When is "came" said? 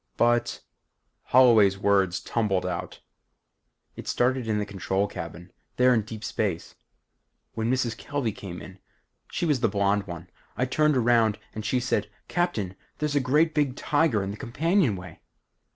8.31-8.63